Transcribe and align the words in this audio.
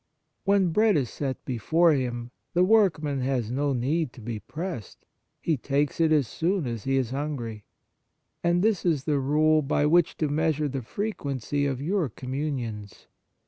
When 0.45 0.71
bread 0.71 0.97
is 0.97 1.11
set 1.11 1.45
before 1.45 1.93
him, 1.93 2.31
the 2.55 2.63
workman 2.63 3.19
has 3.21 3.51
no 3.51 3.71
need 3.71 4.11
to 4.13 4.19
be 4.21 4.39
pressed; 4.39 5.05
he 5.39 5.57
takes 5.57 6.01
it 6.01 6.11
as 6.11 6.27
soon 6.27 6.65
as 6.65 6.85
he 6.85 6.97
is 6.97 7.11
hungry. 7.11 7.65
And 8.43 8.63
this 8.63 8.83
is 8.83 9.03
the 9.03 9.19
rule 9.19 9.61
by 9.61 9.85
which 9.85 10.17
to 10.17 10.27
measure 10.27 10.67
the 10.67 10.81
frequency 10.81 11.67
of 11.67 11.79
your 11.83 12.09
com 12.09 12.31
munions. 12.31 13.05